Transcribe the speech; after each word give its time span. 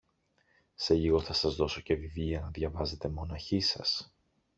Σε 0.75 0.93
λίγο 0.93 1.21
θα 1.21 1.33
σας 1.33 1.55
δώσω 1.55 1.81
και 1.81 1.95
βιβλία 1.95 2.39
να 2.39 2.49
διαβάζετε 2.49 3.09
μοναχοί 3.09 3.59
σας. 3.59 4.13